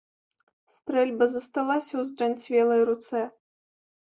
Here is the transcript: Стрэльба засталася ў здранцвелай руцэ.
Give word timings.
Стрэльба 0.75 1.27
засталася 1.35 1.91
ў 1.91 2.03
здранцвелай 2.13 2.81
руцэ. 2.89 3.21